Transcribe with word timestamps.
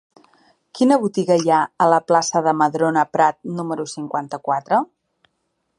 Quina 0.77 0.95
botiga 1.03 1.35
hi 1.41 1.51
ha 1.55 1.59
a 1.85 1.87
la 1.95 1.99
plaça 2.11 2.41
de 2.49 2.55
Madrona 2.63 3.05
Prat 3.17 3.39
número 3.61 3.85
cinquanta-quatre? 3.95 4.83